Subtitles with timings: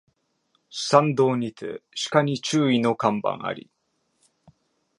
[0.71, 3.69] 山道にて鹿に注意の看板あり